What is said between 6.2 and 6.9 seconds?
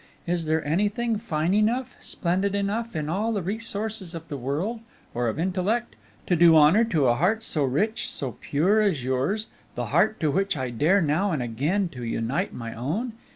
to do honor